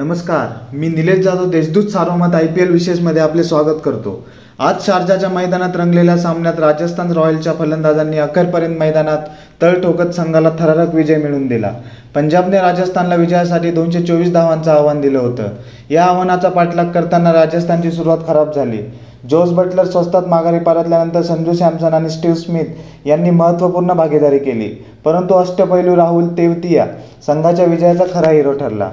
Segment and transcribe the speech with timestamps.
[0.00, 4.24] नमस्कार मी Nilesh Jadhav Deshdoot Sarvamat I P L विशेषमध्ये आपले स्वागत करतो.
[4.58, 9.18] आज शारजाच्या मैदानात रंगलेल्या सामन्यात राजस्थान रॉयल्सच्या फलंदाजांनी अखेरपर्यंत मैदानात
[9.62, 11.72] तळ ठोकत संघाला थरारक विजय मिळवून दिला.
[12.14, 15.48] पंजाबने राजस्थानला विजयासाठी दोनशे चोवीस धावांचं आव्हान दिलं होतं.
[15.90, 18.82] या आव्हानाचा पाठलाग करताना राजस्थानची सुरुवात खराब झाली.
[19.30, 24.68] जोस बटलर स्वस्तात माघारी परतल्यानंतर संजू सॅमसन आणि स्टीव्ह स्मिथ यांनी महत्त्वपूर्ण भागीदारी केली.
[25.04, 26.86] परंतु अष्टपैलू राहुल तेवतिया
[27.26, 28.90] संघाच्या विजयाचा खरा हिरो ठरला.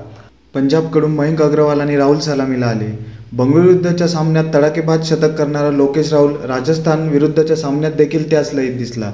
[0.53, 2.85] पंजाबकडून मयंक अग्रवाल आणि राहुल सलामीला आले.
[3.31, 9.11] बंगळुरू सामन्यात तडाकेबाद शतक करणारा लोकेश राहुल राजस्थान विरुद्धच्या सामन्यात देखील त्याच लयीत दिसला.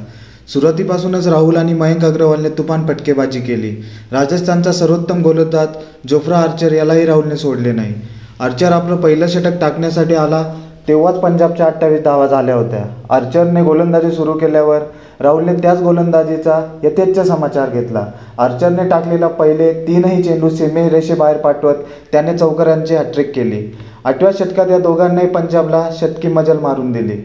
[0.54, 3.72] सुरुवातीपासूनच राहुल आणि मयंक अग्रवालने तुफान फटकेबाजी केली.
[4.12, 5.68] राजस्थानचा सर्वोत्तम गोलंदाज
[6.10, 7.94] जोफ्रा आर्चर यालाही राहुलने सोडले नाही.
[8.40, 10.44] आर्चर आपलं पहिलं षटक टाकण्यासाठी आला
[10.88, 12.86] तेव्हाच पंजाबच्या अठ्ठावीस धावा झाल्या होत्या.
[13.10, 14.80] आर्चरने गोलंदाजी सुरू केल्यावर
[15.24, 18.06] राहुलने त्याच गोलंदाजीचा यथेच्छ समाचार घेतला.
[18.38, 21.76] आर्चरने टाकलेला पहिले तीनही चेंडू सीमे रेषेबाहेर पाठवत
[22.12, 23.62] त्याने चौकऱ्यांची हॅट्रिक केली.
[24.06, 27.18] आठव्या षटकात या दोघांनाही पंजाबला शतकी मजल मारून दिली.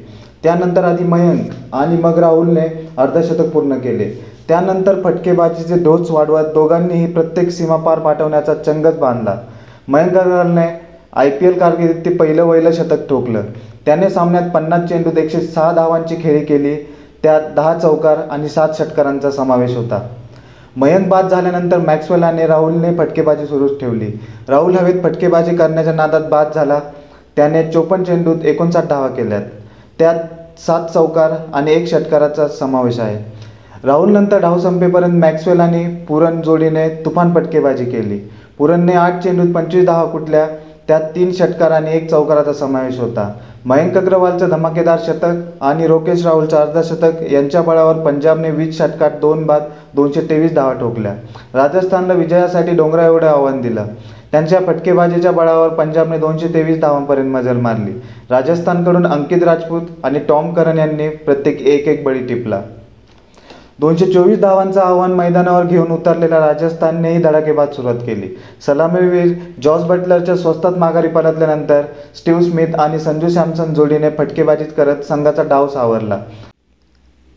[0.42, 4.08] त्यानंतर आधी मयंक आणि मग राहुलने अर्धशतक पूर्ण केले.
[4.48, 9.36] त्यानंतर फटकेबाजीचे डोस वाढवत दोघांनीही प्रत्येक सीमा पार पाठवण्याचा चंगच बांधला.
[9.88, 10.66] मयंक अग्रवालने
[11.16, 13.42] आय पी एल कारकिर्दीत ते पहिलं वहिलं शतक ठोकलं.
[13.86, 16.76] त्याने सामन्यात पन्नास चेंडूत एकशे सहा धावांची खेळी केली.
[17.22, 20.00] त्यात दहा चौकार आणि सात षटकारांचा समावेश होता.
[20.76, 24.10] मयंक बाद झाल्यानंतर मॅक्सवेल आणि राहुलने फटकेबाजी सुरूच ठेवली.
[24.48, 26.80] राहुल हवेत फटकेबाजी करण्याच्या नादात बाद झाला.
[27.36, 29.42] त्याने चोपन्न चेंडूत एकोणसाठ धावा केल्यात.
[29.98, 30.14] त्यात
[30.60, 33.18] सात चौकार आणि एक षटकाराचा समावेश आहे.
[33.84, 38.18] राहुल नंतर डाव संपेपर्यंत मॅक्सवेल आणि पुरण जोडीने तुफान फटकेबाजी केली.
[38.58, 40.46] पुरणने आठ चेंडूत पंचवीस धावा कुठल्या?
[40.88, 43.28] त्यात तीन षटकार आणि एक चौकाराचा समावेश होता.
[43.64, 49.62] मयंक अग्रवालचं धमाकेदार शतक आणि रोकेश राहुलचं अर्धशतक यांच्या बळावर पंजाबने वीस षटकात दोन बाद
[49.94, 51.12] दोनशे तेवीस धावा ठोकल्या.
[51.54, 53.86] राजस्थानला विजयासाठी डोंगरा एवढं आव्हान दिलं.
[54.32, 57.92] त्यांच्या फटकेबाजीच्या बळावर पंजाबने दोनशे तेवीस धावांपर्यंत मजल मारली.
[58.30, 62.60] राजस्थानकडून अंकित राजपूत आणि टॉम करन यांनी प्रत्येक एक एक बळी टिपला.
[63.78, 68.28] दोनशे चोवीस धावांचं आव्हान मैदानावर घेऊन उतरलेल्या राजस्थाननेही धडाकेबाद सुरुवात केली.
[68.66, 71.82] सलामीवीर जॉर्ज बटलरच्या स्वस्तात माघारी परतल्यानंतर
[72.16, 76.18] स्टीव्ह स्मिथ आणि संजू सॅमसन जोडीने फटकेबाजीत करत संघाचा डाव सावरला.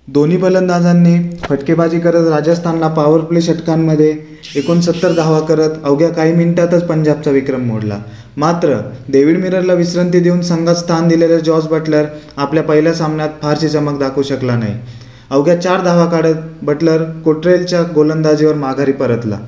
[0.08, 4.10] दोन्ही फलंदाजांनी फटकेबाजी करत राजस्थानला पॉवर प्ले षटकांमध्ये
[4.56, 7.98] एकोणसत्तर धावा करत अवघ्या काही मिनिटातच पंजाबचा विक्रम मोडला.
[8.38, 8.78] मात्र
[9.10, 12.06] डेव्हिड मिररला विश्रांती देऊन संघात स्थान दिलेले जॉर्ज बटलर
[12.38, 14.76] आपल्या पहिल्या सामन्यात फारशी चमक दाखवू शकला नाही.
[15.32, 19.40] अवघ्या चार धावा काढत बटलर कोट्रेलच्या गोलंदाजीवर माघारी परतला.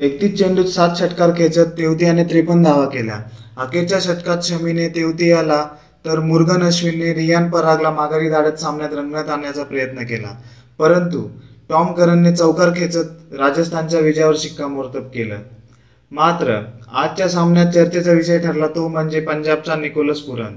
[0.00, 3.16] एकतीस चेंडूत सात षटकार खेचत तेवतियाने त्रेपन्न धावा केल्या.
[3.56, 5.66] अखेरच्या षटकात शमीने तेवतियाला
[6.06, 10.40] तर मुर्गन अश्विनने रियान परागला माघारी धाडत सामन्यात रंगण्यात आणण्याचा प्रयत्न केला.
[10.78, 11.28] परंतु
[11.68, 15.36] टॉम करनने चौकार खेचत राजस्थानच्या विजयावर शिक्कामोर्तब केलं.
[16.10, 16.60] मात्र
[16.92, 20.56] आजच्या सामन्यात चर्चेचा विषय ठरला तो म्हणजे पंजाबचा निकोलस पुरन.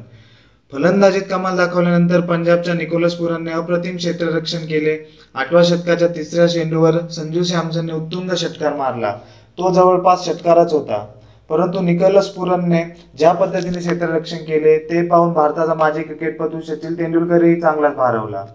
[0.71, 4.97] फलंदाजीत कमाल दाखवल्यानंतर पंजाबच्या निकोलस पुरनने अप्रतिम क्षेत्ररक्षण केले.
[5.33, 9.11] आठव्या षटकाच्या तिसऱ्या चेंडूवर संजू सॅमसनने उत्तुंग षटकार मारला.
[9.57, 11.05] तो जवळपास षटकारच होता.
[11.49, 12.83] परंतु निकोलस पुरनने
[13.17, 18.45] ज्या पद्धतीने क्षेत्ररक्षण केले ते पाहून भारताचा माजी क्रिकेटपटू सचिन तेंडुलकरही चांगलाच भारवला.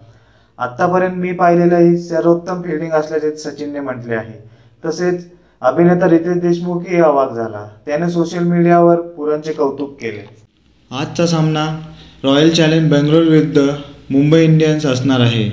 [0.57, 4.49] आतापर्यंत मी पाहिलेलं ही सर्वोत्तम फिल्डिंग असल्याचे सचिनने म्हटले आहे.
[4.85, 7.67] तसेच अभिनेता रितेश देशमुखही अवाक झाला.
[7.85, 10.50] त्याने सोशल मीडियावर पुरनचे कौतुक केले.
[10.91, 11.79] आजचा सामना
[12.23, 13.69] रॉयल चॅलेंज बेंगलोर विरुद्ध
[14.09, 15.49] मुंबई इंडियन्स असणार आहे.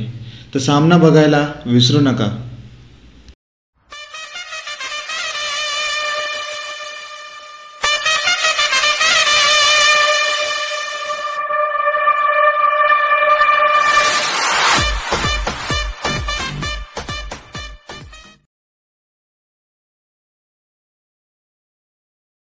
[0.55, 2.48] तर सामना बघायला विसरू नका.